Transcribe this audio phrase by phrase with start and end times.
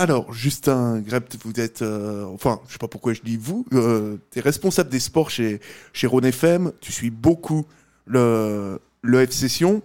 [0.00, 4.16] Alors, Justin Grept, vous êtes, euh, enfin, je sais pas pourquoi je dis vous, euh,
[4.30, 5.60] tu es responsable des sports chez,
[5.92, 7.66] chez Rhône FM, tu suis beaucoup
[8.06, 9.82] le, le F Session.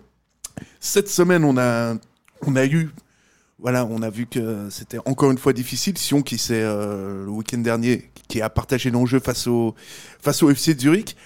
[0.79, 1.95] Cette semaine, on a,
[2.43, 2.91] on a eu,
[3.59, 5.97] voilà, on a vu que c'était encore une fois difficile.
[5.97, 9.75] Sion, qui s'est, euh, le week-end dernier, qui a partagé l'enjeu face au,
[10.21, 11.17] face au FC Zurich.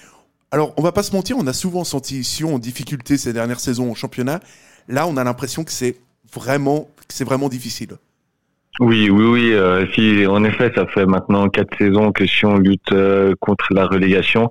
[0.49, 3.59] Alors, on va pas se mentir, on a souvent senti Sion en difficulté ces dernières
[3.59, 4.39] saisons en championnat.
[4.87, 5.95] Là, on a l'impression que c'est
[6.33, 7.99] vraiment, que c'est vraiment difficile.
[8.79, 9.53] Oui, oui, oui.
[9.53, 13.85] Euh, si, en effet, ça fait maintenant quatre saisons que Sion lutte euh, contre la
[13.85, 14.49] relégation.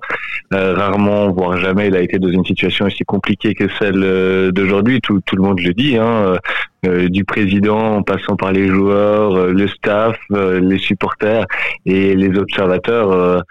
[0.53, 5.01] Euh, rarement, voire jamais, il a été dans une situation aussi compliquée que celle d'aujourd'hui.
[5.01, 6.37] Tout, tout le monde le dit, hein,
[6.83, 11.45] du président en passant par les joueurs, le staff, les supporters
[11.85, 13.43] et les observateurs.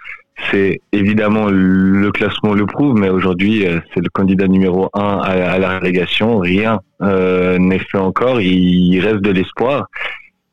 [0.51, 5.59] c'est évidemment le classement le prouve, mais aujourd'hui, c'est le candidat numéro un à, à
[5.59, 6.39] la relégation.
[6.39, 8.39] Rien n'est fait encore.
[8.39, 9.87] Il reste de l'espoir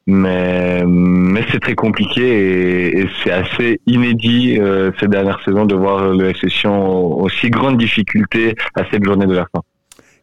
[0.06, 6.32] mais c'est très compliqué et, c'est assez inédit euh, ces dernières saisons de voir le
[6.35, 9.63] Session aussi grande difficulté à cette journée de la fin.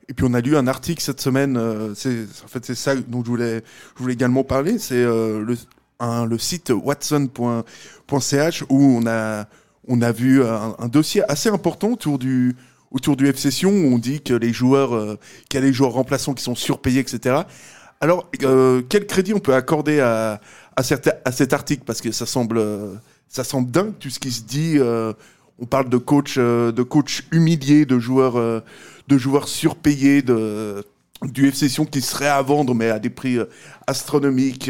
[0.10, 2.96] Et puis on a lu un article cette semaine, euh, c'est en fait c'est ça
[2.96, 5.56] dont je voulais également parler, c'est euh, le
[6.00, 9.46] un, le site watson.ch où on a
[9.88, 12.56] on a vu un, dossier assez important autour du
[12.92, 15.18] autour du F Session où on dit que les joueurs euh,
[15.50, 17.42] qu'il y a les joueurs remplaçants qui sont surpayés etc.
[18.04, 20.42] Alors, euh, quel crédit on peut accorder à,
[20.76, 21.84] à, cet article?
[21.86, 22.62] Parce que ça semble,
[23.30, 24.74] ça semble dingue tout ce qui se dit.
[24.78, 25.14] Euh,
[25.58, 30.84] on parle de coach, euh, de coach humilié, de joueurs, de joueurs surpayés, de,
[31.22, 33.38] du FC Sion qui serait à vendre, mais à des prix
[33.88, 34.70] astronomiques.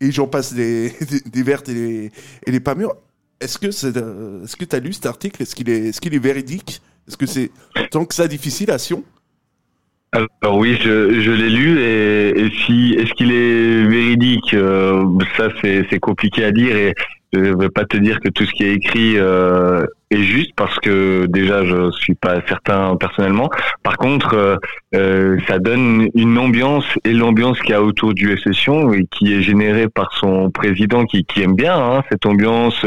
[0.00, 0.92] et j'en passe des,
[1.32, 2.10] vertes et
[2.44, 2.96] les, pas mûres.
[3.38, 5.42] Est-ce que tu as lu cet article?
[5.42, 6.82] Est-ce qu'il est, est-ce qu'il est véridique?
[7.06, 7.52] Est-ce que c'est
[7.92, 9.04] tant que ça difficile à Sion?
[10.12, 15.04] Alors oui, je, je l'ai lu et, si est-ce qu'il est véridique euh,
[15.36, 16.94] Ça c'est compliqué à dire et
[17.32, 20.52] je ne vais pas te dire que tout ce qui est écrit euh, est juste
[20.56, 23.50] parce que déjà je suis pas certain personnellement.
[23.82, 24.56] Par contre, euh,
[24.94, 29.34] euh ça donne une ambiance et l'ambiance qu'il y a autour du session et qui
[29.34, 32.84] est générée par son président qui, qui aime bien hein, cette ambiance.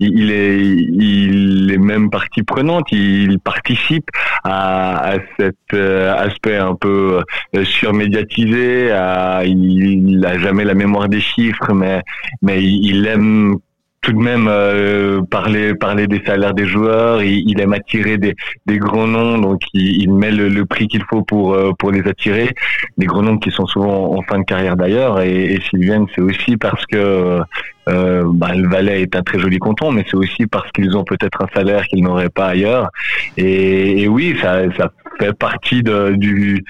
[0.00, 2.90] Il, est il est même partie prenante.
[2.90, 4.08] Il participe
[4.42, 7.22] à, à cet euh, aspect un peu
[7.62, 8.90] surmédiatisé.
[8.90, 12.02] À, il, n'a a jamais la mémoire des chiffres, mais
[12.42, 13.58] mais il aime
[14.04, 17.22] tout de même euh, parler parler des salaires des joueurs.
[17.22, 21.22] Il, il aime attirer des, des grands noms, donc il, met le, prix qu'il faut
[21.22, 22.50] pour euh, pour les attirer.
[22.98, 25.20] Des grands noms qui sont souvent en fin de carrière d'ailleurs.
[25.22, 27.40] Et, et s'ils viennent, c'est aussi parce que
[27.88, 31.04] euh, bah, le Valais est un très joli canton, mais c'est aussi parce qu'ils ont
[31.04, 32.90] peut-être un salaire qu'ils n'auraient pas ailleurs.
[33.38, 36.62] Et, et, oui, ça ça fait partie de, du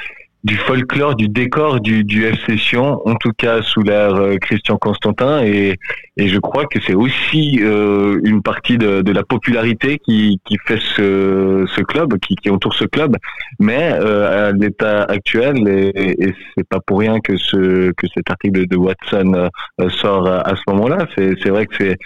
[0.45, 4.77] du folklore, du décor du, du FC Sion, en tout cas sous l'ère euh, Christian
[4.77, 5.79] Constantin, et,
[6.19, 10.59] et je crois que c'est aussi euh, une partie de, de, la popularité qui, qui
[10.67, 13.17] fait ce, ce club, qui, qui, entoure ce club,
[13.59, 18.29] mais euh, à l'état actuel, et, et c'est pas pour rien que ce que cet
[18.29, 19.49] article de, Watson
[19.81, 21.07] euh, sort à, ce moment-là.
[21.17, 21.97] C'est vrai que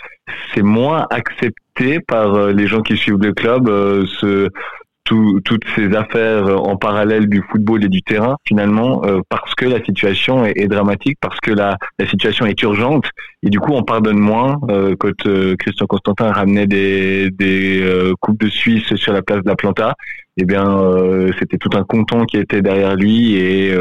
[0.55, 3.66] c'est moins accepté par les gens qui suivent le club.
[4.20, 4.49] ce
[5.44, 9.64] toutes ces affaires euh, en parallèle du football et du terrain finalement euh, parce que
[9.64, 13.06] la situation est, dramatique, parce que la, la, situation est urgente
[13.42, 14.58] et du coup on pardonne moins.
[14.70, 19.48] Euh, quand euh, Christian Constantin ramenait des, des coupes de Suisse sur la place de
[19.48, 19.94] la Planta,
[20.36, 20.80] eh bien
[21.38, 23.75] c'était tout un canton qui était derrière lui et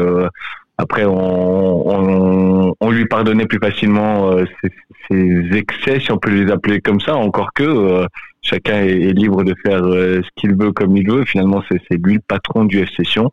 [0.80, 4.70] après, on, on, on, lui pardonnait plus facilement ses,
[5.08, 8.06] ses, excès, si on peut les appeler comme ça, encore que
[8.42, 11.24] chacun est, libre de faire euh, ce qu'il veut comme il veut.
[11.24, 13.30] Finalement, c'est lui le patron du F Session.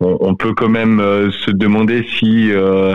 [0.00, 2.94] On, on peut quand même euh, se demander si euh,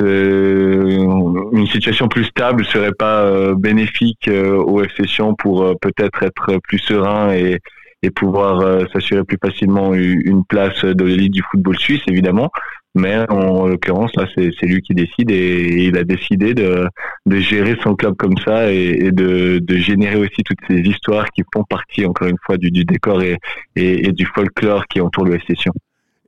[0.00, 7.32] une situation plus stable serait pas bénéfique au F Session pour peut-être être plus serein
[7.32, 7.58] et,
[8.02, 12.50] et pouvoir s'assurer plus facilement une place de l'élite du football suisse, évidemment.
[12.94, 16.86] Mais en l'occurrence, là, c'est lui qui décide et, il a décidé de,
[17.26, 21.42] de, gérer son club comme ça et, de, de, générer aussi toutes ces histoires qui
[21.52, 23.38] font partie, encore une fois, du, du décor et,
[23.76, 25.38] et, du folklore qui entoure le.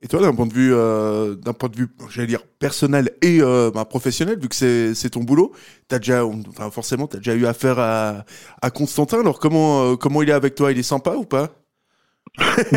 [0.05, 3.39] Et toi, d'un point de vue, euh, d'un point de vue, j'allais dire personnel et
[3.41, 5.53] euh, bah, professionnel, vu que c'est ton boulot,
[5.89, 8.27] t'as déjà, enfin forcément, t'as déjà eu affaire à,
[8.61, 9.21] à Constantin.
[9.21, 10.73] Alors comment euh, comment il est avec toi?
[10.73, 11.53] Il est sympa ou pas?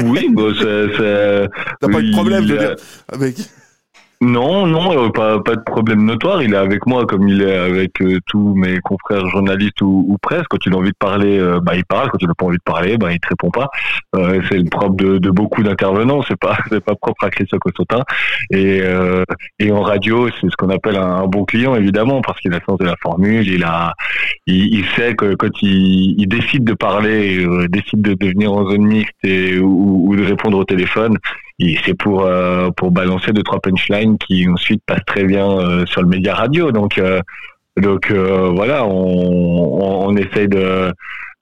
[0.06, 0.98] Oui, bon, c'est.
[1.82, 2.76] T'as pas eu de problème, je veux dire,
[3.10, 3.36] avec.
[4.20, 6.42] Non, non, euh, pas, pas de problème notoire.
[6.42, 10.18] Il est avec moi comme il est avec euh, tous mes confrères journalistes ou, ou
[10.18, 10.42] presse.
[10.50, 12.10] Quand il a envie de parler, euh, bah il parle.
[12.10, 13.70] Quand il n'a pas envie de parler, bah il te répond pas.
[14.50, 16.24] c'est le propre de, de beaucoup d'intervenants.
[16.28, 18.02] C'est pas c'est pas propre à Christophe Costotin.
[18.50, 18.82] Et
[19.60, 22.64] et en radio, c'est ce qu'on appelle un, bon client évidemment parce qu'il a le
[22.68, 23.48] sens de la formule.
[23.48, 23.94] Il a
[24.48, 28.86] il, il sait que quand il, il décide de parler, décide de devenir en zone
[28.86, 31.18] mixte et ou, ou de répondre au téléphone,
[31.60, 36.02] c'est pour euh, pour balancer deux trois punchlines qui ensuite passent très bien euh, sur
[36.02, 36.72] le média radio.
[36.72, 37.22] Donc euh,
[37.78, 40.92] donc voilà, on, on, essaye de,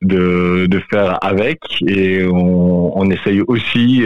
[0.02, 4.04] de de faire avec et on, on essaye aussi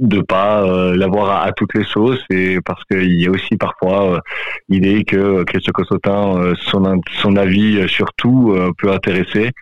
[0.00, 0.66] de pas
[0.96, 4.20] l'avoir à, toutes les sauces et parce qu'il y a aussi parfois
[4.68, 9.52] l'idée que Christophe Cossotin son son avis sur tout peut intéresser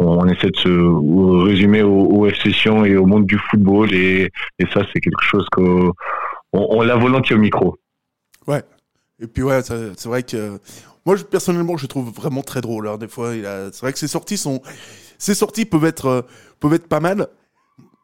[0.00, 4.30] on essaie de se résumer aux, sessions et au monde du football et,
[4.72, 5.92] ça c'est quelque chose qu'on
[6.52, 7.78] on, l'a volontiers au micro.
[8.46, 8.62] Ouais.
[9.20, 10.58] Et puis ouais, c'est vrai que
[11.04, 12.88] moi personnellement je trouve vraiment très drôle.
[12.88, 12.98] Hein.
[12.98, 14.62] Des fois, c'est vrai que ses sorties sont,
[15.18, 16.22] ses sorties peuvent être euh,
[16.58, 17.28] peuvent être pas mal,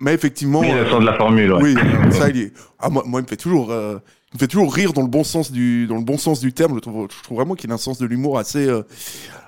[0.00, 0.60] mais effectivement.
[0.60, 1.52] Mais euh, de la formule.
[1.54, 1.74] Ouais.
[1.74, 1.74] Oui,
[2.12, 2.52] ça il est.
[2.78, 3.70] Ah, moi, moi il me fait toujours.
[3.70, 3.98] Euh,
[4.32, 6.52] il me fait toujours rire dans le bon sens du dans le bon sens du
[6.52, 6.74] terme.
[6.74, 8.68] Je trouve, je trouve vraiment qu'il a un sens de l'humour assez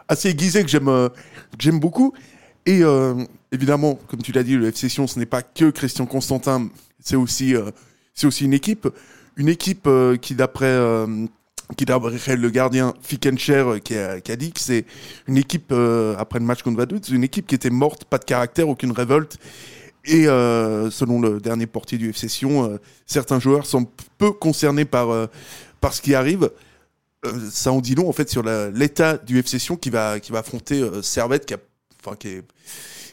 [0.08, 1.10] assez aiguisé que j'aime
[1.58, 2.14] j'aime beaucoup.
[2.68, 3.14] Et euh,
[3.50, 6.68] évidemment, comme tu l'as dit, le FC Sion, ce n'est pas que Christian Constantin,
[7.00, 7.70] c'est aussi, euh,
[8.18, 8.88] c'est aussi une équipe.
[9.36, 10.76] Une équipe euh, qui, d'après
[11.76, 14.86] qui d'après le gardien Fickencher qui a, qui a dit que c'est
[15.28, 15.72] une équipe,
[16.18, 19.38] après le match contre Vaduz, une équipe qui était morte, pas de caractère, aucune révolte.
[20.04, 23.86] Et selon le dernier portier du FC Sion, certains joueurs sont
[24.16, 25.28] peu concernés par,
[25.82, 26.50] par ce qui arrive.
[27.50, 30.38] ça en dit long en fait sur l'état du FC Sion qui va, qui va
[30.38, 31.58] affronter Servette qui a
[32.02, 32.44] enfin qui, est,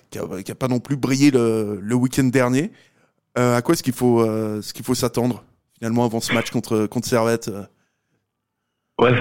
[0.09, 0.17] qui,
[0.51, 2.71] a, pas non plus brillé le, le week-end dernier.
[3.37, 5.43] Euh, à quoi est-ce qu'il faut, euh, ce qu'il faut s'attendre
[5.77, 7.63] finalement avant ce match contre contre Servette euh
[8.97, 9.11] Ouais,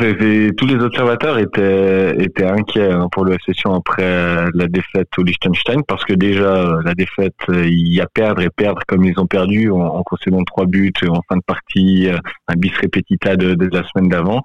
[0.52, 5.82] tous les observateurs étaient étaient inquiets hein, pour le session après la défaite au Liechtenstein
[5.82, 9.72] parce que déjà la défaite, il y a perdre et perdre comme ils ont perdu
[9.72, 12.08] en, en concédant trois buts en fin de partie,
[12.46, 14.42] un bis repetita de, de la semaine d'avant.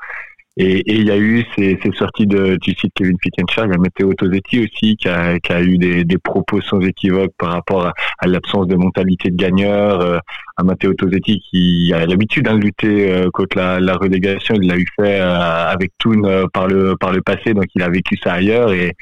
[0.62, 3.78] Et, il y a eu ces, sorties de, du site Kevin Fickenshire, il y a
[3.78, 7.88] Matteo Tosetti aussi qui a, qui a eu des, des, propos sans équivoque par rapport
[8.20, 10.02] à, l'absence de mentalité de gagneur.
[10.02, 10.20] Euh,
[10.58, 14.68] à Matteo Tosetti qui a l'habitude hein, de lutter euh, contre la, la, relégation, il
[14.68, 17.90] l'a eu fait euh, avec Toon euh, par le par le passé, donc il a
[17.90, 18.94] vécu ça ailleurs et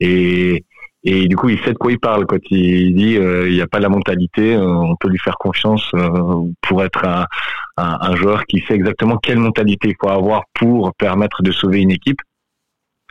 [0.00, 0.66] et
[1.08, 3.60] et du coup, il sait de quoi il parle quand il dit euh, il n'y
[3.60, 7.26] a pas la mentalité, on peut lui faire confiance euh, pour être un,
[7.76, 11.90] un, joueur qui sait exactement quelle mentalité il faut avoir pour permettre de sauver une
[11.90, 12.20] équipe.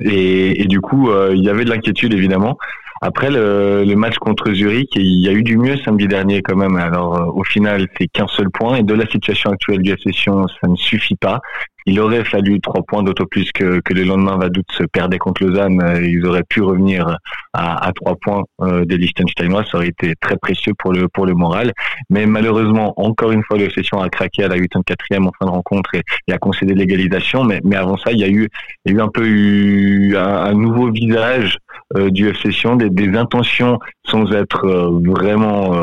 [0.02, 2.58] Et, du coup, il y avait de l'inquiétude évidemment.
[3.02, 6.76] Après le, match contre Zurich, il y a eu du mieux samedi dernier quand même.
[6.78, 10.68] Alors au final, c'est qu'un seul point et de la situation actuelle du session, ça
[10.68, 11.42] ne suffit pas.
[11.88, 15.44] Il aurait fallu trois points, d'autant plus que, que le lendemain, Vaduz se perdait contre
[15.44, 15.82] Lausanne.
[15.84, 17.18] Euh, ils auraient pu revenir
[17.54, 19.64] à, à trois points euh, des Liechtensteinois.
[19.70, 21.74] Ça aurait été très précieux pour le, pour le moral.
[22.10, 25.52] Mais malheureusement, encore une fois, le session a craqué à la 84e en fin de
[25.52, 27.44] rencontre et, et a concédé l'égalisation.
[27.44, 28.50] Mais, mais avant ça, il y a eu,
[28.86, 31.58] il y a eu un peu eu un, nouveau visage
[31.96, 35.76] euh, du FC Sion, des, intentions sans être euh, vraiment,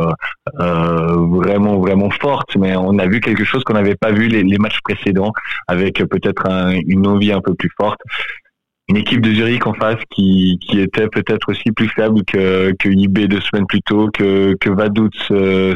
[0.61, 2.57] euh, vraiment, vraiment fortes.
[2.57, 5.33] Mais on a vu quelque chose qu'on n'avait pas vu les, matchs précédents
[5.69, 6.47] avec peut-être
[6.87, 8.01] une envie un peu plus forte.
[8.89, 12.89] Une équipe de Zurich en face qui, qui était peut-être aussi plus faible que, que
[12.89, 15.11] IB deux semaines plus tôt, que, que Vaduz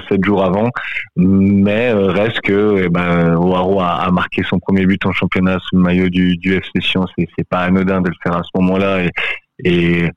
[0.08, 0.70] sept jours avant.
[1.14, 5.82] Mais reste que eh ben, Oaro a, marqué son premier but en championnat sous le
[5.82, 7.06] maillot du, du FC Sion.
[7.16, 9.06] C'est, pas anodin de le faire à ce moment-là.
[9.64, 10.08] Et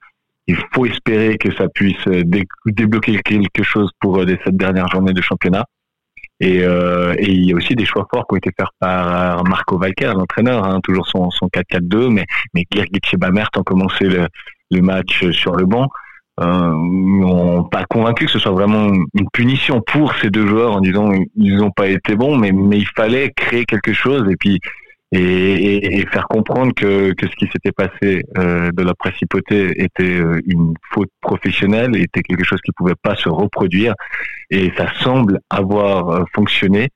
[0.48, 2.04] il faut espérer que ça puisse
[2.66, 5.66] débloquer quelque chose pour les sept dernières journées de championnat.
[6.42, 9.44] Et, euh, et, il y a aussi des choix forts qui ont été faits par
[9.44, 14.28] Marco Valker, l'entraîneur, hein, toujours son, son 4-4-2, mais, mais Gergit Bamert ont commencé le,
[14.82, 15.90] match sur le banc.
[16.40, 20.80] Euh, n'ont pas convaincu que ce soit vraiment une punition pour ces deux joueurs en
[20.80, 24.24] disant ils n'ont pas été bons, mais, mais il fallait créer quelque chose.
[24.32, 24.62] Et puis
[25.12, 30.20] et, et, faire comprendre que, que ce qui s'était passé euh, de la principauté était
[30.20, 33.96] euh, une faute professionnelle, était quelque chose qui pouvait pas se reproduire,
[34.52, 36.90] et ça semble avoir euh, fonctionné.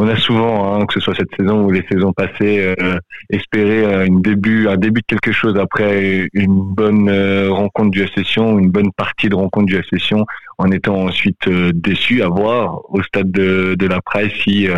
[0.00, 3.00] On a souvent, hein, que ce soit cette saison ou les saisons passées, euh,
[3.30, 7.10] espéré un début, un début de quelque chose après une bonne
[7.50, 10.24] rencontre du session, une bonne partie de rencontre du session,
[10.58, 14.68] en étant ensuite déçu à voir au stade de, de la presse si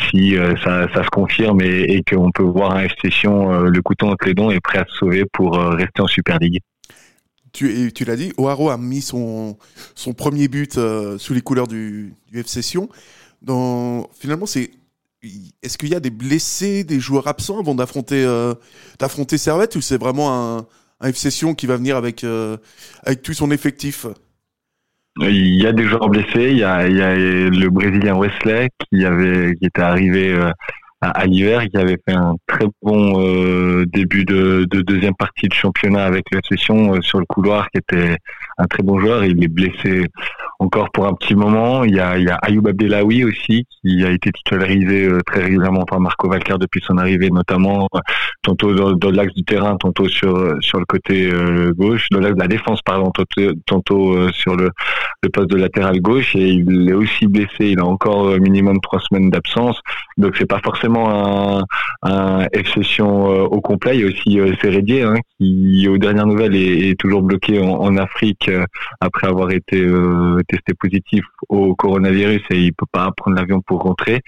[0.00, 3.82] si euh, ça, se confirme et, et qu'on peut voir un FC Sion euh, le
[3.82, 6.60] couteau entre les dents et prêt à se sauver pour euh, rester en Super League.
[7.52, 9.56] Tu, l'as dit, O'Haro a mis son,
[9.96, 10.78] son premier but
[11.18, 12.60] sous les couleurs du, du FC
[13.42, 14.70] finalement, c'est
[15.62, 18.24] est-ce qu'il y a des blessés, des joueurs absents avant d'affronter
[19.00, 20.66] d'affronter Servette ou c'est vraiment un,
[21.00, 22.24] un F Session qui va venir avec
[23.02, 24.06] avec tout son effectif?
[25.20, 26.50] Il y a des joueurs blessés.
[26.50, 30.50] Il y a, le Brésilien Wesley qui avait, qui était arrivé euh,
[31.00, 35.54] à, l'hiver, qui avait fait un très bon euh, début de, de, deuxième partie de
[35.54, 38.16] championnat avec la session euh, sur le couloir, qui était
[38.58, 39.24] un très bon joueur.
[39.24, 40.06] Il est blessé
[40.58, 41.84] encore pour un petit moment.
[41.84, 45.44] Il y a, il y a Ayoub Abdelawi aussi, qui a été titularisé euh, très
[45.44, 47.98] régulièrement par Marco Valcar depuis son arrivée, notamment euh,
[48.42, 52.34] tantôt dans, dans l'axe du terrain, tantôt sur sur le côté euh, gauche, dans l'axe
[52.34, 54.70] de la défense, pardon, tantôt, tantôt sur le,
[55.22, 56.34] le poste de latéral gauche.
[56.34, 57.48] Et il est aussi blessé.
[57.60, 59.80] Il a encore minimum trois semaines d'absence.
[60.16, 61.64] Donc c'est pas forcément un,
[62.02, 63.96] un F-session au complet.
[63.96, 67.68] Il y a aussi euh, hein, qui aux dernières nouvelles est, est toujours bloqué en,
[67.68, 68.47] en Afrique
[69.00, 69.86] après avoir été
[70.48, 74.22] testé positif au coronavirus et il peut pas prendre l'avion pour rentrer.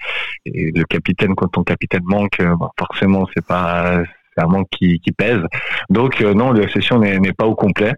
[0.45, 4.03] Et le capitaine, quand ton capitaine manque, euh, bah, forcément, c'est pas
[4.37, 5.41] un manque qui, pèse.
[5.89, 7.93] Donc euh, non, la session n'est pas au complet.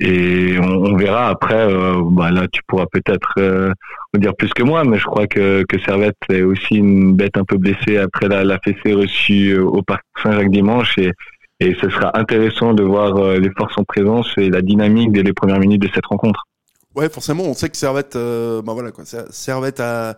[0.00, 1.54] Et on, verra après.
[1.54, 3.72] Euh, bah là, tu pourras peut-être
[4.18, 7.56] dire plus que moi, mais je crois que, Servette est aussi une bête un peu
[7.56, 10.98] blessée après la, la fessée reçue au Parc Saint-Jacques dimanche.
[11.68, 15.32] Et ce sera intéressant de voir les forces en présence et la dynamique dès les
[15.32, 16.46] premières minutes de cette rencontre.
[16.94, 20.14] Ouais, forcément, on sait que Servette, euh, bah voilà quoi, Servette a,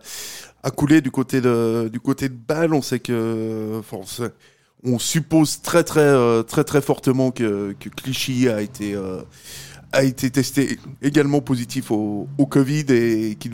[0.75, 2.73] coulé du côté de du côté de Bâle.
[2.73, 3.81] On sait que,
[4.83, 9.21] on suppose très très euh, très très fortement que, que Clichy a été euh,
[9.93, 13.53] a été testé également positif au, au Covid et qu'il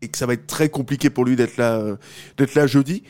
[0.00, 1.96] et que ça va être très compliqué pour lui d'être là euh,
[2.38, 3.02] d'être là jeudi.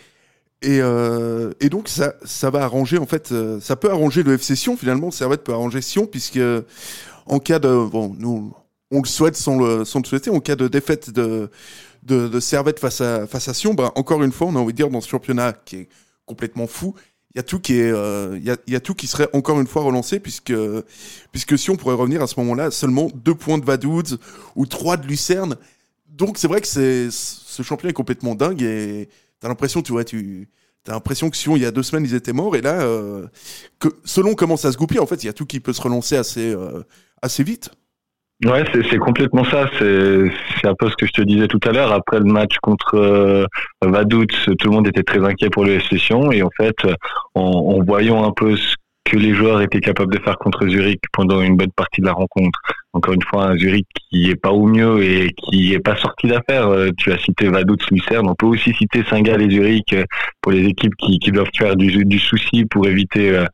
[0.60, 4.56] Et, euh, et donc ça, ça va arranger en fait, ça peut arranger le FC
[4.56, 5.10] Sion finalement.
[5.10, 6.40] Servette peut arranger Sion puisque
[7.26, 8.52] en cas de bon, nous
[8.90, 10.30] on le souhaite sans le, sans le souhaiter.
[10.30, 11.50] En cas de défaite de,
[12.02, 14.72] de, de Servette face à, face à Sion, bah, encore une fois, on a envie
[14.72, 15.88] de dire dans ce championnat qui est
[16.26, 16.94] complètement fou,
[17.34, 19.28] il y a tout qui est, euh, il y, a, y, a, tout qui serait
[19.32, 20.52] encore une fois relancé puisque,
[21.30, 24.18] puisque Sion pourrait revenir à ce moment-là seulement deux points de Vaduz
[24.56, 25.56] ou trois de Lucerne.
[26.08, 29.08] Donc c'est vrai que c'est, ce championnat est complètement dingue et
[29.40, 30.48] t'as l'impression, tu vois, tu,
[30.84, 33.26] T'as l'impression que Sion, il y a deux semaines, ils étaient morts, et là, euh,
[33.78, 35.82] que selon comment ça se goupille, en fait, il y a tout qui peut se
[35.82, 36.82] relancer assez, euh,
[37.20, 37.70] assez vite.
[38.44, 39.68] Ouais, c'est complètement ça.
[39.78, 41.92] C'est un peu ce que je te disais tout à l'heure.
[41.92, 43.44] Après le match contre euh,
[43.82, 46.30] Vaduz, tout le monde était très inquiet pour le Session.
[46.30, 46.76] Et en fait,
[47.34, 48.76] en, en, voyant un peu ce
[49.08, 52.12] que les joueurs étaient capables de faire contre Zurich pendant une bonne partie de la
[52.12, 52.60] rencontre,
[52.92, 56.28] encore une fois, un Zurich qui est pas au mieux et qui est pas sorti
[56.28, 56.68] d'affaire.
[56.68, 58.28] Euh, tu as cité Vaduz, Lucerne.
[58.28, 60.04] On peut aussi citer Saint-Gall et Zurich euh,
[60.40, 63.46] pour les équipes qui, doivent faire du, du souci pour éviter euh,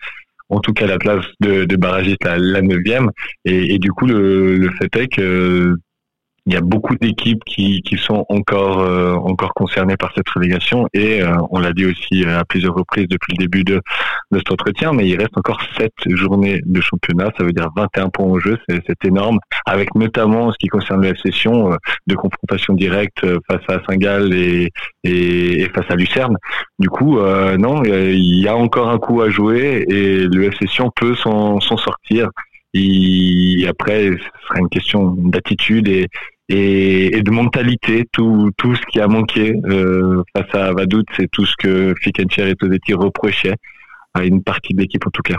[0.48, 3.10] en tout cas la place de, de barragiste la, la neuvième.
[3.44, 5.76] Et, et, du coup, le, le fait est que
[6.46, 10.86] il y a beaucoup d'équipes qui, qui sont encore euh, encore concernées par cette relégation
[10.92, 13.80] et euh, on l'a dit aussi à plusieurs reprises depuis le début de,
[14.30, 18.10] de cet entretien, mais il reste encore sept journées de championnat, ça veut dire 21
[18.10, 22.74] points au jeu, c'est énorme, avec notamment ce qui concerne la session euh, de confrontation
[22.74, 24.70] directe face à Saint-Gall et,
[25.04, 26.36] et, et, face à Lucerne.
[26.78, 27.18] Du coup,
[27.58, 32.28] non, il y a encore un coup à jouer et le FC peut s'en sortir.
[32.74, 36.08] Et après, ce sera une question d'attitude et,
[36.48, 41.46] et, de mentalité, tout, tout ce qui a manqué euh, face à Vadout, c'est tout
[41.46, 43.56] ce que Fickencher et Tosetti reprochaient
[44.12, 45.38] à une partie de l'équipe en tout cas.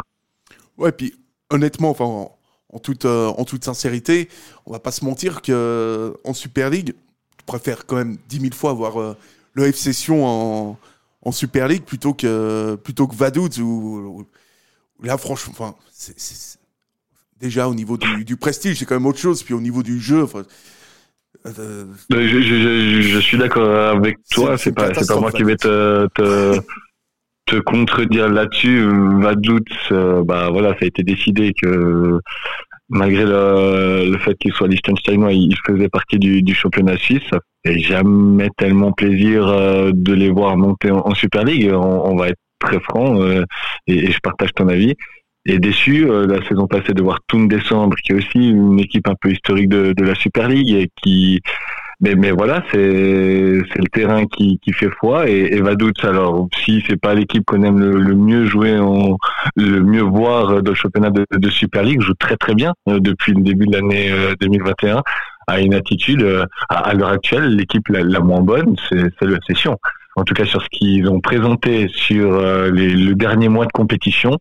[0.77, 1.13] Ouais, puis
[1.49, 4.29] honnêtement, en, toute, euh, en toute sincérité,
[4.65, 6.93] on va pas se mentir que en Super League,
[7.39, 9.15] je préfère quand même dix mille fois avoir euh,
[9.53, 10.79] le F Session en,
[11.21, 14.25] en Super League plutôt que plutôt que Vaduz ou,
[15.03, 15.77] là franchement,
[17.39, 19.43] déjà au niveau du, du prestige, c'est quand même autre chose.
[19.43, 20.25] Puis au niveau du jeu,
[21.45, 24.57] euh, je, je, je, suis d'accord avec toi.
[24.57, 26.59] C'est pas, pas moi qui vais te, te,
[27.45, 28.87] te contredire là-dessus.
[29.21, 29.61] Vaduz,
[29.91, 32.19] euh, bah voilà, ça a été décidé que
[32.89, 37.23] malgré le, le fait qu'il soit Liechtensteinois, il faisait partie du, du championnat suisse.
[37.31, 41.69] Ça fait jamais tellement plaisir euh, de les voir monter en, Super League.
[41.71, 43.43] On, on, va être très franc et,
[43.87, 44.95] et, je partage ton avis
[45.45, 49.07] et déçu euh, la saison passée de voir Toon descendre, qui est aussi une équipe
[49.07, 51.41] un peu historique de, de la Super League et qui
[52.01, 55.93] mais, mais voilà, c'est le terrain qui, qui fait foi et, et Vaduz.
[56.03, 59.17] Alors si c'est pas l'équipe qu'on aime le, le, mieux jouer, en,
[59.55, 63.33] le mieux voir le championnat de, de, Super League, joue très très bien euh, depuis
[63.33, 64.11] le début de l'année
[64.41, 65.01] 2021 euh,
[65.47, 66.27] à une attitude
[66.69, 69.77] à, l'heure actuelle l'équipe la, la, moins bonne, c'est la session.
[70.17, 74.37] En tout cas sur ce qu'ils ont présenté sur les, le dernier mois de compétition,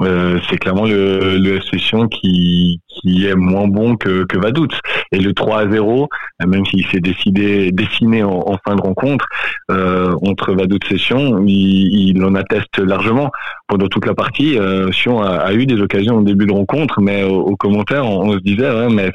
[0.00, 4.68] euh, c'est clairement le, le qui, qui est moins bon que, que Vadout.
[5.12, 6.08] Et le 3 à 0,
[6.46, 9.26] même s'il s'est décidé dessiné en, en, fin de rencontre
[9.70, 13.30] euh, entre Vadout et Sion, il, il, en atteste largement.
[13.68, 17.00] Pendant toute la partie, euh, Sion a, a, eu des occasions au début de rencontre,
[17.00, 19.12] mais au, commentaire, on, on, se disait, ouais, mais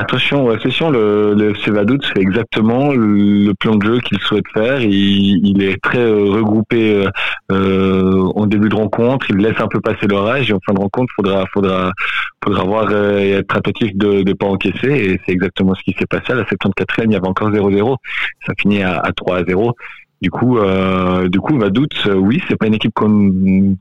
[0.00, 4.80] Attention, attention, le, le FC Vaduz fait exactement le, plan de jeu qu'il souhaite faire.
[4.80, 7.10] Il, il est très euh, regroupé euh,
[7.50, 9.26] euh, en début de rencontre.
[9.28, 11.90] Il laisse un peu passer l'orage et en fin de rencontre, faudra, faudra,
[12.44, 14.86] faudra voir et être attentif de ne pas encaisser.
[14.86, 16.30] Et c'est exactement ce qui s'est passé.
[16.30, 17.96] À la 74e, il y avait encore 0-0.
[18.46, 19.72] Ça finit à, à 3-0.
[20.22, 23.76] Du coup, euh, du coup, Vaduz, oui, c'est pas une équipe qu'on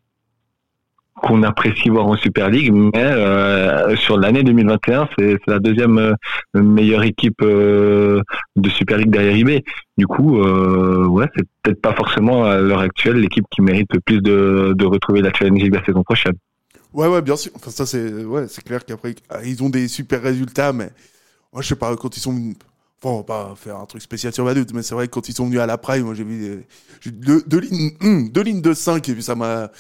[1.22, 6.14] qu'on apprécie voir en Super League, mais euh, sur l'année 2021, c'est la deuxième euh,
[6.54, 8.22] meilleure équipe euh,
[8.56, 9.64] de Super League derrière IB.
[9.98, 14.22] Du coup, ouais, c'est peut-être pas forcément à l'heure actuelle l'équipe qui mérite le plus
[14.22, 16.36] de, retrouver la Challenge League la saison prochaine.
[16.94, 17.52] Ouais, ouais, bien sûr.
[17.56, 20.90] Enfin, ça, c'est ouais, clair qu'après, ah, ils ont des super résultats, mais
[21.52, 22.54] moi, je sais pas, quand ils sont.
[23.02, 25.30] Enfin, on va pas faire un truc spécial sur Vaduz, mais c'est vrai que quand
[25.30, 26.64] ils sont venus à la Prime, moi, j'ai vu
[27.08, 29.72] deux, deux, lignes, hum, deux lignes de 5, et ça m'a.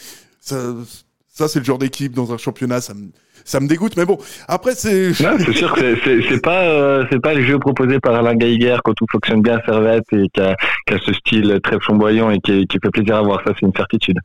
[1.37, 3.09] Ça, c'est le genre d'équipe dans un championnat, ça me,
[3.45, 3.95] ça me dégoûte.
[3.95, 4.17] Mais bon,
[4.47, 5.13] après, c'est.
[5.13, 8.95] c'est sûr que c'est pas, euh, c'est pas le jeu proposé par Alain Geiger quand
[8.95, 10.55] tout fonctionne bien à Servette et qui a,
[10.99, 13.43] ce style très flamboyant et qui, qui fait plaisir à voir.
[13.45, 14.17] Ça, c'est une certitude.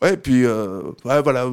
[0.00, 1.44] Ouais, et puis, euh, ouais, voilà.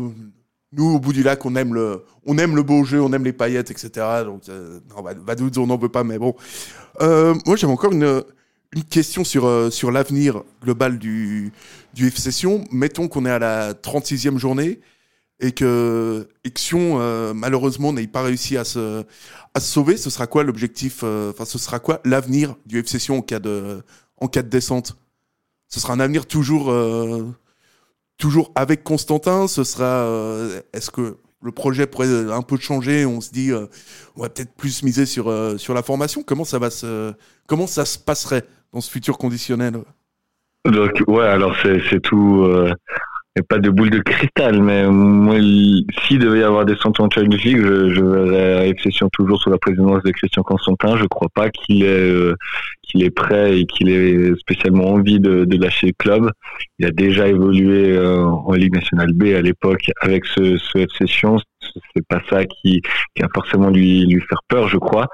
[0.71, 3.25] Nous, au bout du lac, on aime le, on aime le beau jeu, on aime
[3.25, 3.91] les paillettes, etc.
[4.24, 6.36] Donc, euh, non, Vaduz, on n'en veut pas, mais bon.
[7.01, 8.24] Euh, moi, j'avais encore une,
[8.72, 11.52] une question sur, euh, sur l'avenir global du,
[11.94, 12.64] du F-Session.
[12.72, 14.80] Mettons qu'on est à la 36e journée
[15.40, 19.04] et que Exion, euh, malheureusement, n'ait pas réussi à se,
[19.54, 19.98] à sauver.
[19.98, 23.82] Ce sera quoi l'objectif euh, Enfin, ce sera quoi l'avenir du F-Session en, cas de,
[24.18, 24.98] en cas de descente?
[25.68, 26.74] Ce sera un avenir toujours,
[28.18, 30.04] toujours avec Constantin Ce sera.
[30.74, 33.06] Est-ce que le projet pourrait un peu changer?
[33.06, 33.52] On se dit,
[34.16, 36.24] on va peut-être plus miser sur, sur la formation.
[36.24, 37.14] Comment ça va se,
[37.46, 38.48] comment ça se passerait?
[38.74, 39.78] Dans ce futur conditionnel
[40.66, 42.44] Donc, ouais, alors c'est tout.
[42.44, 42.74] Euh,
[43.48, 47.42] pas de boule de cristal, mais moi, s'il devait y avoir des centres en Challenge
[47.44, 50.98] League, je, je verrais Session toujours sous la présidence de Christian Constantin.
[50.98, 52.36] Je crois pas qu'il est, euh,
[52.84, 56.32] qu'il est prêt et qu'il ait spécialement envie de, de, lâcher le club.
[56.80, 61.38] Il a déjà évolué euh, en Ligue nationale B à l'époque avec ce, ce F-Session.
[61.96, 62.82] C'est pas ça qui,
[63.16, 65.08] qui a forcément lui, lui faire peur, je crois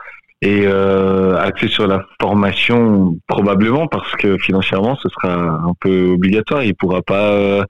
[0.45, 6.63] et euh, axé sur la formation probablement parce que financièrement ce sera un peu obligatoire.
[6.63, 7.63] Il pourra pas euh,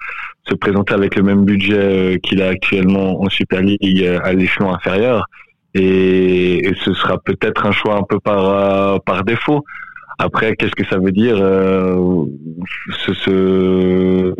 [0.45, 4.33] se présenter avec le même budget euh, qu'il a actuellement en Super League euh, à
[4.33, 5.25] l'échelon inférieur
[5.73, 9.63] et, ce sera peut-être un choix un peu par par défaut.
[10.17, 14.33] Après, qu'est-ce que ça veut dire se, se,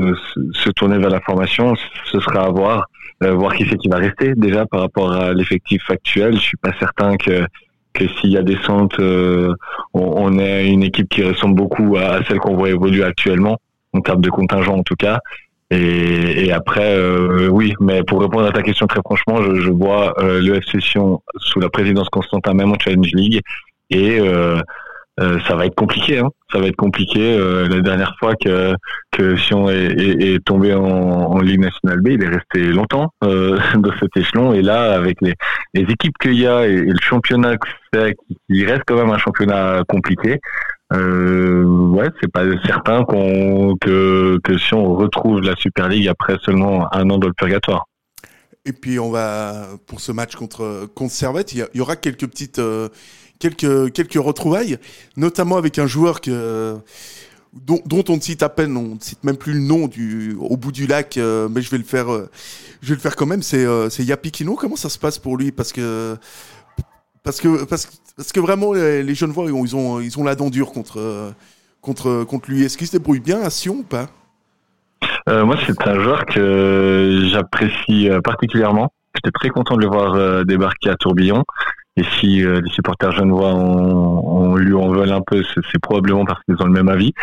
[0.54, 1.74] se, tourner vers la formation?
[2.06, 2.86] Ce sera à voir,
[3.22, 6.36] voir qui c'est qui va rester déjà par rapport à l'effectif actuel.
[6.36, 7.46] Je suis pas certain que
[7.96, 9.56] que s'il y a des centres, euh,
[9.94, 13.58] on, est une équipe qui ressemble beaucoup à, celle qu'on voit évoluer actuellement,
[13.94, 15.20] en termes de contingent en tout cas.
[15.72, 20.14] Et, après, euh, oui, mais pour répondre à ta question très franchement, je, je vois
[20.22, 20.60] euh, le
[21.40, 23.42] sous la présidence Constantin même en Challenge League
[23.90, 24.20] et
[25.20, 26.20] euh, ça va être compliqué.
[26.20, 26.30] Hein.
[26.52, 27.38] Ça va être compliqué.
[27.38, 28.76] Euh, la dernière fois que
[29.12, 33.12] que Sion est, est, est tombé en, en, Ligue nationale B, il est resté longtemps
[33.24, 34.54] euh, dans cet échelon.
[34.54, 35.36] Et là, avec les,
[35.74, 37.56] les équipes qu'il y a et, le championnat
[38.50, 40.40] qui reste quand même un championnat compliqué.
[40.94, 46.94] Euh, ouais, c'est pas certain qu'on que que Sion retrouve la Super League après seulement
[46.94, 47.86] un an dans le purgatoire.
[48.66, 52.60] Et puis on va pour ce match contre contre Servette, il y, aura quelques petites
[52.60, 52.90] euh,
[53.40, 54.78] quelques, quelques retrouvailles,
[55.18, 56.78] notamment avec un joueur que,
[57.56, 59.90] dont, on ne cite à peine, on ne cite même plus le nom
[60.40, 62.30] au bout du lac, euh, mais je vais le faire, euh,
[62.82, 63.42] je vais le faire quand même.
[63.42, 64.56] C'est, euh, c'est Yapikino.
[64.56, 65.52] Comment ça se passe pour lui?
[65.52, 66.18] Parce que,
[67.24, 67.88] parce que, parce,
[68.34, 71.34] que vraiment, les, jeunes voix, ils ont, ils ont la dent dure contre,
[71.82, 72.64] contre, contre lui.
[72.64, 74.08] Est-ce qu'il se débrouille bien à Sion ou pas?
[75.28, 78.92] Moi, c'est un joueur que j'apprécie particulièrement.
[79.16, 81.44] J'étais très content de le voir débarquer à Tourbillon.
[81.98, 86.26] Et si euh, les supporters genevois on, on lui en veulent un peu, c'est probablement
[86.26, 87.14] parce qu'ils ont le même avis.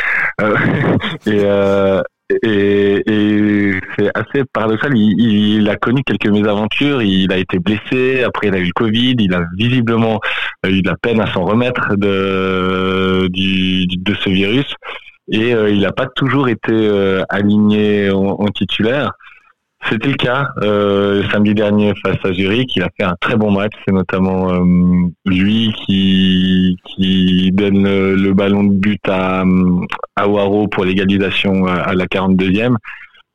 [0.41, 0.57] Euh,
[1.27, 2.03] et, euh,
[2.43, 4.97] et, et c'est assez paradoxal.
[4.97, 7.03] Il, il, a connu quelques mésaventures.
[7.03, 8.25] Il a été blessé.
[8.25, 9.17] Après, il a eu le Covid.
[9.19, 10.21] Il a visiblement
[10.67, 14.75] eu de la peine à s'en remettre de, du, de ce virus.
[15.31, 19.13] Et euh, il n'a pas toujours été euh, aligné en, en titulaire.
[19.88, 22.77] C'était le cas euh, samedi dernier face à Zurich.
[22.77, 23.73] Il a fait un très bon match.
[23.85, 24.64] C'est notamment euh,
[25.27, 29.45] lui qui, qui donne le, ballon de but à,
[30.16, 30.27] à
[30.71, 32.77] pour l'égalisation à, la 42e.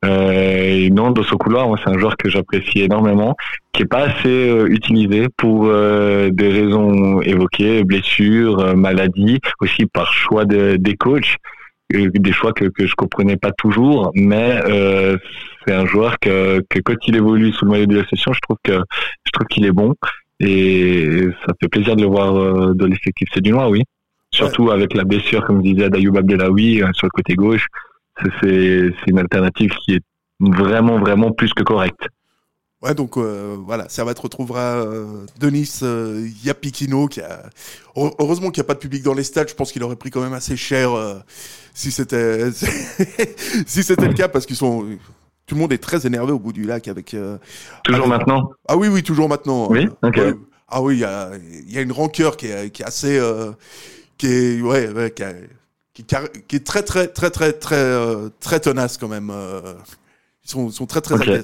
[0.04, 3.34] Euh, non, dans ce couloir, c'est un joueur que j'apprécie énormément,
[3.72, 9.86] qui est pas assez euh, utilisé pour euh, des raisons évoquées, blessures, euh, maladies, aussi
[9.86, 11.36] par choix de, des coachs,
[11.90, 14.60] des choix que, que je comprenais pas toujours, mais
[15.66, 18.40] c'est un joueur que, que quand il évolue sous le maillot de la session, je
[18.40, 18.78] trouve que
[19.24, 19.94] je trouve qu'il est bon
[20.40, 23.82] et ça fait plaisir de le voir dans l'effectif c'est du noir, oui.
[24.30, 27.66] Surtout avec la blessure, comme je disais, d'Ayoub Abdelawi sur le côté gauche
[28.40, 30.02] c'est une alternative qui est
[30.40, 32.08] vraiment, vraiment plus que correcte.
[32.80, 37.50] Ouais, donc euh, voilà, Servette retrouvera euh, Denis euh, Yapikino, qui a
[37.96, 39.48] heureusement qu'il n'y a pas de public dans les stades.
[39.48, 41.18] Je pense qu'il aurait pris quand même assez cher euh,
[41.74, 42.52] si c'était
[43.66, 44.86] si c'était le cas, parce qu'ils sont
[45.46, 47.16] tout le monde est très énervé au bout du lac avec.
[47.84, 48.50] toujours maintenant?
[48.68, 49.68] Ah oui, oui, toujours maintenant.
[49.70, 49.88] Oui.
[50.02, 50.20] Ok.
[50.68, 51.30] Ah oui, il y a,
[51.66, 53.18] y a une rancœur qui est, qui est assez,
[54.18, 55.12] qui est ouais, ouais
[56.04, 56.04] qui,
[56.46, 59.30] qui, est très très très très très euh, très tenace quand même.
[59.30, 59.74] Euh.
[60.44, 61.42] ils sont, sont très très okay.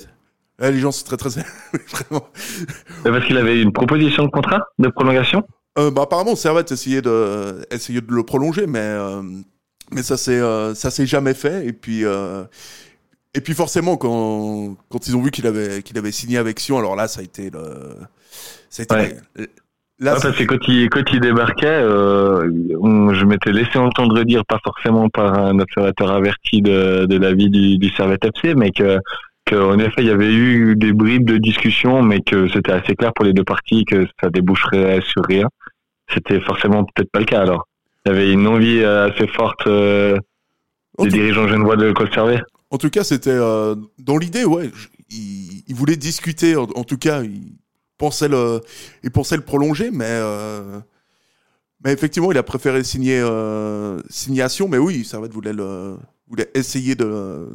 [0.61, 1.31] Les gens sont très très
[1.91, 2.29] vraiment.
[3.03, 5.45] Parce qu'il avait une proposition de contrat de prolongation?
[5.79, 9.23] Euh, bah, apparemment, Servette essayait de essayer de le prolonger, mais euh,
[9.93, 10.41] mais ça s'est
[10.75, 11.67] ça s'est jamais fait.
[11.67, 12.03] Et puis
[13.37, 16.79] et puis forcément quand quand ils ont vu qu'il avait qu'il avait signé avec Sion,
[16.79, 17.61] alors là ça a été le
[18.71, 19.17] ça a été
[20.01, 24.59] Là, parce que quand il, quand il débarquait, euh, je m'étais laissé entendre dire, pas
[24.65, 28.99] forcément par un observateur averti de, de la vie du, du Servette FC, mais que,
[29.45, 32.95] que en effet il y avait eu des bribes de discussion, mais que c'était assez
[32.95, 35.49] clair pour les deux parties que ça déboucherait sur rien.
[36.13, 37.67] C'était forcément peut-être pas le cas alors.
[38.05, 40.19] Il y avait une envie euh, assez forte euh,
[40.99, 42.41] des dirigeants genevois de le conserver.
[42.71, 44.71] En tout cas, c'était euh, dans l'idée, ouais.
[45.11, 47.53] Il, il, voulait discuter, en, en tout cas, il,
[47.99, 48.61] pensait le,
[49.03, 50.81] il pensait le prolonger, mais, euh,
[51.85, 54.69] mais effectivement, il a préféré signer euh, signation.
[54.69, 55.97] Mais oui, ça voulait, le,
[56.29, 57.49] voulait essayer de,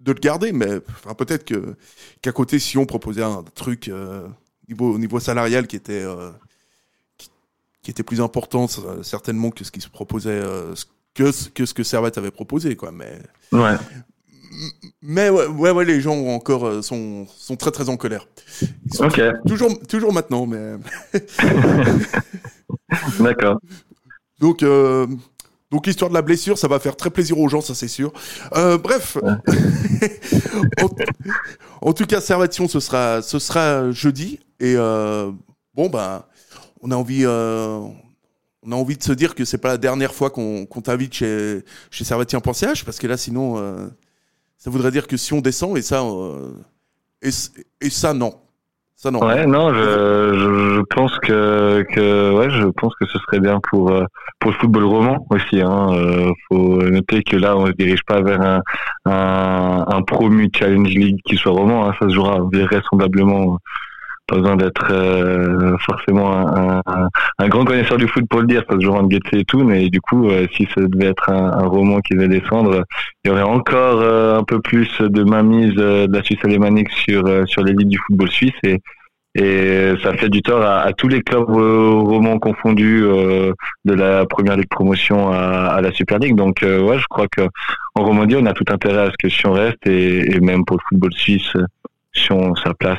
[0.00, 1.76] de le garder, mais enfin, peut-être que
[2.22, 4.26] qu'à côté, si on proposait un truc euh,
[4.68, 6.30] niveau, niveau salarial qui était, euh,
[7.18, 7.30] qui,
[7.82, 8.66] qui, était plus important
[9.02, 10.74] certainement que ce qui se proposait, euh,
[11.14, 12.92] que, que ce que Servette avait proposé, quoi.
[12.92, 13.18] Mais,
[13.52, 13.76] ouais
[15.02, 18.26] mais ouais, ouais, ouais, les gens encore euh, sont, sont très très en colère.
[19.46, 20.74] Toujours, toujours maintenant, mais.
[23.20, 23.60] D'accord.
[24.38, 25.06] Donc, euh,
[25.70, 28.12] donc l'histoire de la blessure, ça va faire très plaisir aux gens, ça c'est sûr.
[28.56, 29.16] Euh, bref.
[30.82, 30.88] en,
[31.88, 34.40] en, tout cas, Servation, ce sera, ce sera jeudi.
[34.58, 35.30] Et euh,
[35.74, 36.24] bon, ben,
[36.82, 37.24] on a envie.
[37.24, 37.78] Euh,
[38.62, 41.14] on a envie de se dire que c'est pas la dernière fois qu'on qu t'invite
[41.14, 43.56] chez, chez Servatien.ch, parce que là, sinon,
[44.58, 46.04] ça voudrait dire que si on descend, et ça,
[47.22, 47.30] et,
[47.80, 48.38] et, ça, non.
[49.02, 49.24] Non.
[49.24, 53.58] Ouais, non, je, je, je, pense que, que, ouais, je pense que ce serait bien
[53.70, 54.04] pour, euh,
[54.38, 55.88] pour le football roman aussi, hein.
[55.92, 58.60] Euh, faut noter que là, on se dirige pas vers un,
[59.06, 61.94] un, un promu Challenge League qui soit roman, hein.
[61.98, 63.58] Ça se jouera vraisemblablement
[64.30, 68.84] pas besoin d'être euh, forcément un, grand connaisseur du foot pour le dire, parce que
[68.84, 72.00] je rentre et tout, mais du coup, euh, si ça devait être un, un, roman
[72.00, 72.84] qui devait descendre,
[73.24, 77.24] il y aurait encore euh, un peu plus de mainmise de la Suisse alémanique sur
[77.48, 78.52] sur l'élite du football suisse
[79.34, 84.68] et ça fait du tort à, tous les clubs romans confondus de la première ligue
[84.68, 86.34] promotion à, la Super League.
[86.34, 87.42] Donc ouais, je crois que
[87.94, 90.82] en Romandie, on a tout intérêt à ce que Sion reste et, même pour le
[90.88, 91.52] football suisse,
[92.12, 92.98] Sion sa place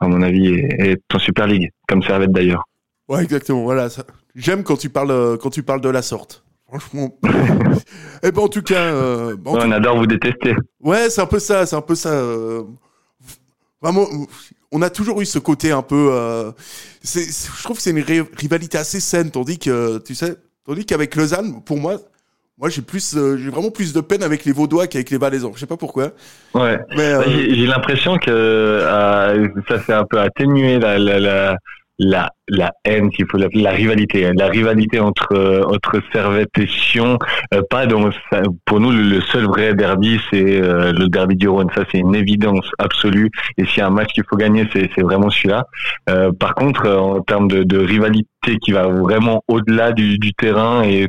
[0.00, 2.64] à mon avis, est, en Super League, comme Servette d'ailleurs.
[3.08, 3.62] Ouais, exactement.
[3.62, 3.88] Voilà,
[4.34, 6.44] j'aime quand tu parles euh, quand tu parles de la sorte.
[6.66, 7.18] Franchement.
[8.22, 9.66] eh ben en tout cas, euh, en ouais, tout...
[9.66, 10.54] on adore vous détester.
[10.80, 12.10] Ouais, c'est un peu ça, c'est un peu ça.
[12.10, 12.64] Euh...
[13.80, 14.06] Vraiment,
[14.70, 16.10] on a toujours eu ce côté un peu.
[16.12, 16.52] Euh...
[17.02, 21.62] je trouve que c'est une rivalité assez saine, tandis que tu sais, tandis qu'avec Lausanne,
[21.64, 21.96] pour moi,
[22.58, 25.52] moi, j'ai plus, euh, j'ai vraiment plus de peine avec les Vaudois qu'avec les Valaisans.
[25.54, 26.10] Je sais pas pourquoi.
[26.54, 26.80] Ouais.
[26.98, 27.22] Euh...
[27.26, 31.56] J'ai l'impression que euh, ça s'est un peu atténué la, la, la,
[32.00, 34.32] la, la haine, s'il faut l'appeler, la rivalité, hein.
[34.36, 37.16] la rivalité entre euh, entre Servette et Sion.
[37.54, 38.10] Euh, pas dans,
[38.64, 41.68] pour nous, le, seul vrai derby, c'est le derby du Rhône.
[41.76, 43.30] Ça, c'est une évidence absolue.
[43.56, 45.64] Et s'il y a un match qu'il faut gagner, c'est c'est vraiment celui-là.
[46.40, 48.26] par contre, en termes de, de rivalité
[48.60, 51.06] qui va vraiment au-delà du, du terrain et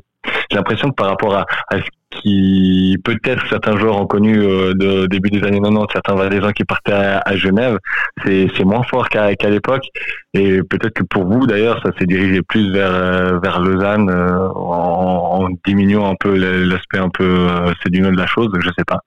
[0.50, 1.90] j'ai l'impression que par rapport à, à ce
[2.22, 6.64] qui peut-être certains joueurs ont connu euh, de début des années 90, certains Valaisans qui
[6.64, 7.78] partaient à, à Genève,
[8.26, 9.86] c'est moins fort qu'à l'époque.
[10.34, 14.48] Et peut-être que pour vous d'ailleurs, ça s'est dirigé plus vers euh, vers Lausanne euh,
[14.56, 18.86] en, en, diminuant un peu l'aspect un peu euh, séduneux de la chose, je sais
[18.86, 19.00] pas.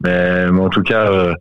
[0.00, 1.34] Mais, mais en tout cas.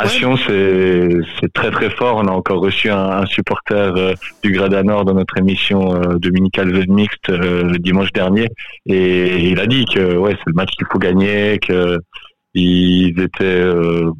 [0.00, 2.16] Euh, à Sion, c'est très très fort.
[2.16, 6.18] On a encore reçu un, un supporter euh, du Grada Nord dans notre émission euh,
[6.18, 8.48] dominicale The Mixte euh, le dimanche dernier,
[8.86, 11.98] et il a dit que ouais, c'est le match qu'il faut gagner, que
[12.54, 13.64] ils étaient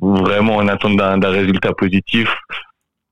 [0.01, 2.29] vraiment en attente d'un résultat positif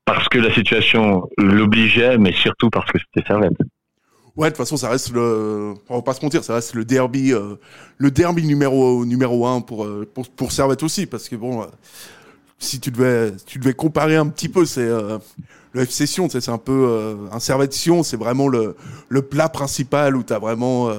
[0.05, 3.53] parce que la situation l'obligeait, mais surtout parce que c'était Servette.
[4.35, 6.83] Ouais, de toute façon, ça reste le, on va pas se mentir, ça reste le
[6.85, 7.55] derby, euh,
[7.97, 11.65] le derby numéro numéro un pour euh, pour pour Servette aussi, parce que bon, euh,
[12.63, 16.57] si tu devais tu devais comparer un petit peu, c'est le FC Sion, c'est un
[16.57, 18.75] peu un Servette Sion, c'est vraiment le
[19.09, 20.89] le plat principal où t'as vraiment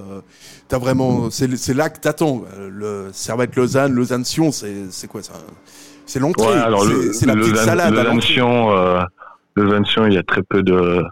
[0.69, 2.45] t'as vraiment c'est c'est là que t'attends.
[2.71, 5.35] Le Servette Lausanne, Lausanne Sion, c'est c'est quoi ça
[6.07, 6.59] C'est l'entrée,
[7.13, 7.95] c'est la petite salade.
[7.95, 8.71] Lausanne Sion,
[9.57, 11.05] Lausanne Sion, il y a très peu de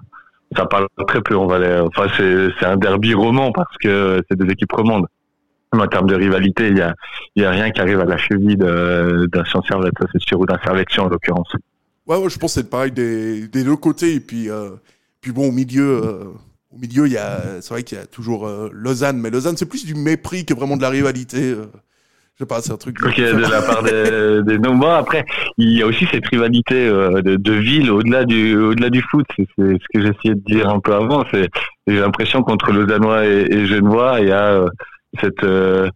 [0.57, 1.81] ça parle très peu en Valais.
[1.81, 5.07] Enfin, c'est un derby roman parce que c'est des équipes romandes.
[5.73, 6.95] En termes de rivalité, il y a,
[7.35, 10.59] y a rien qui arrive à la cheville d'un Servette, ça c'est sûr, ou d'un
[10.63, 11.49] Servetien en l'occurrence.
[12.07, 14.15] Ouais, ouais, je pense que c'est pareil des, des, deux côtés.
[14.15, 14.71] Et puis, euh,
[15.21, 16.25] puis bon, au milieu, euh,
[16.71, 19.57] au milieu, il y a, c'est vrai qu'il y a toujours euh, Lausanne, mais Lausanne,
[19.57, 21.53] c'est plus du mépris que vraiment de la rivalité.
[21.53, 21.67] Euh
[22.39, 22.97] sais pas, c'est un truc.
[23.05, 25.25] Ok, de la part des, des non, après,
[25.59, 29.27] il y a aussi cette rivalité de, de ville au-delà du, au-delà du foot.
[29.37, 31.25] C'est, ce que j'essayais de dire un peu avant.
[31.31, 31.49] C'est,
[31.87, 34.65] j'ai l'impression qu'entre Lausannois et, et Genevois, il y a
[35.21, 35.89] cette, euh,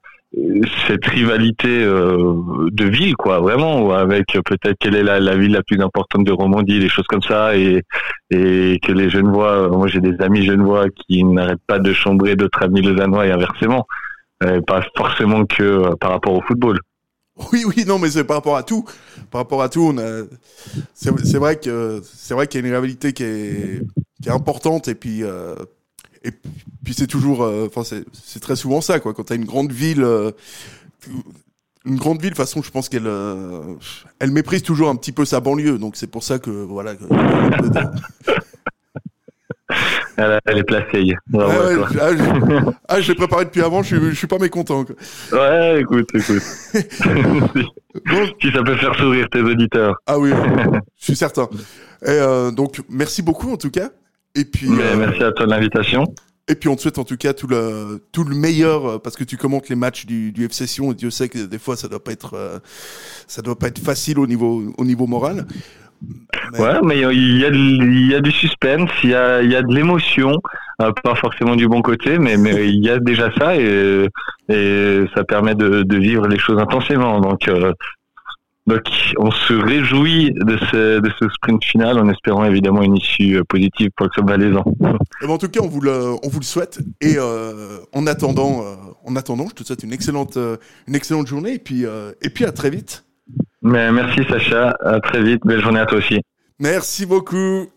[0.87, 5.81] cette rivalité de ville, quoi, vraiment, avec peut-être quelle est la, la, ville la plus
[5.81, 7.83] importante de Romandie, des choses comme ça, et,
[8.31, 12.63] et que les Genevois, moi j'ai des amis Genevois qui n'arrêtent pas de chambrer d'autres
[12.63, 13.87] amis Lausannois et inversement.
[14.43, 16.79] Euh, pas forcément que euh, par rapport au football.
[17.53, 18.85] Oui, oui, non, mais c'est par rapport à tout.
[19.31, 20.27] Par rapport à tout, on.
[20.95, 23.83] C'est vrai que c'est vrai qu'il y a une rivalité qui est,
[24.23, 25.55] qui est importante et puis euh,
[26.25, 26.31] et
[26.85, 27.41] puis c'est toujours.
[27.41, 29.15] Enfin, c'est très souvent ça, quoi.
[29.15, 30.07] Quand t'as une grande ville.
[31.85, 33.11] une grande ville, de toute façon, je pense qu'elle
[34.19, 36.95] elle méprise toujours un petit peu sa banlieue, donc c'est pour ça que voilà.
[40.17, 41.13] Elle, est placée.
[41.35, 41.47] ah,
[42.89, 44.85] ah, je l'ai préparé depuis avant, je, je suis pas mécontent.
[45.33, 46.43] Ouais, écoute, écoute.
[48.41, 49.97] si ça peut faire sourire tes auditeurs.
[50.07, 50.31] Ah oui,
[50.97, 51.49] je suis certain.
[52.03, 53.91] Et euh, donc, merci beaucoup en tout cas.
[54.37, 54.69] Et puis.
[54.71, 56.05] Euh, merci à toi de l'invitation.
[56.49, 59.17] Et puis on te souhaite en tout cas tout le tout le meilleur euh, parce
[59.17, 61.77] que tu commentes les matchs du, du FC Sion et Dieu sait que des fois
[61.77, 62.63] ça doit pas être
[63.27, 65.45] ça doit pas être facile au niveau au niveau moral.
[66.59, 69.57] Ouais, mais il y a, il y a du suspense, il y a, il y
[69.57, 70.33] a de l'émotion,
[70.81, 74.09] euh, pas forcément du bon côté, mais, mais il y a déjà ça et,
[74.49, 77.21] et ça permet de, de vivre les choses intensément.
[77.21, 77.73] Donc, euh,
[78.67, 78.83] donc
[79.19, 83.45] on se réjouit de ce, de ce sprint final en espérant évidemment une issue euh,
[83.45, 84.65] positive pour le club valaisan.
[85.23, 88.63] Eh ben, en tout cas, on vous le, on vous le souhaite et en attendant,
[89.05, 90.37] en attendant, je te souhaite une excellente,
[90.87, 91.85] une excellente journée et puis,
[92.23, 93.05] et puis à très vite.
[93.63, 96.21] Mais merci Sacha, à très vite, belle journée à toi aussi.
[96.59, 97.69] Merci beaucoup.